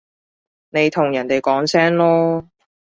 [0.71, 2.47] 你同人哋講聲囉